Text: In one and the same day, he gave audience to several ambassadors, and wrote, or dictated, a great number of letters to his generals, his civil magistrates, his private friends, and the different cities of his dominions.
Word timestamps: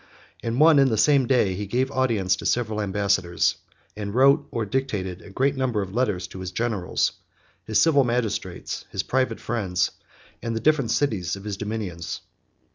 In 0.41 0.57
one 0.57 0.79
and 0.79 0.89
the 0.89 0.97
same 0.97 1.27
day, 1.27 1.53
he 1.53 1.67
gave 1.67 1.91
audience 1.91 2.35
to 2.37 2.45
several 2.47 2.81
ambassadors, 2.81 3.57
and 3.95 4.15
wrote, 4.15 4.47
or 4.49 4.65
dictated, 4.65 5.21
a 5.21 5.29
great 5.29 5.55
number 5.55 5.79
of 5.83 5.93
letters 5.93 6.25
to 6.29 6.39
his 6.39 6.49
generals, 6.51 7.11
his 7.65 7.79
civil 7.79 8.03
magistrates, 8.03 8.85
his 8.89 9.03
private 9.03 9.39
friends, 9.39 9.91
and 10.41 10.55
the 10.55 10.59
different 10.59 10.89
cities 10.89 11.35
of 11.35 11.43
his 11.43 11.55
dominions. 11.55 12.21